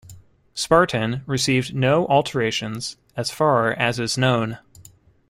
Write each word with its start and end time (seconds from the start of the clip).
"Spartan" 0.55 1.21
received 1.27 1.75
no 1.75 2.07
alterations 2.07 2.97
as 3.15 3.29
far 3.29 3.71
as 3.73 3.99
is 3.99 4.17
known. 4.17 4.57